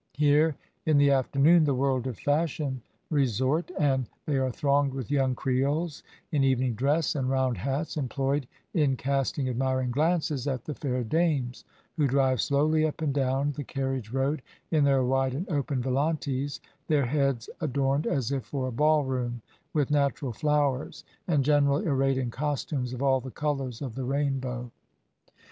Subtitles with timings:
[0.15, 5.35] Here, in the afternoon, the world of fashion resort, and they are thronged with young
[5.35, 11.03] creoles in evening dress and round hats, employed in casting admiring glances at the fair
[11.03, 11.65] dames,
[11.97, 14.41] who drive slowly up and down the carriage road
[14.71, 19.91] in their wide and open volantes, their heads adorned as if for a ballroom, with
[19.91, 24.71] natural flowers, and generally arrayed in costumes of all the colours of the rainbow.